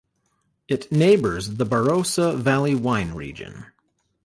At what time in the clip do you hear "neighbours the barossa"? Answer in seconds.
0.91-2.35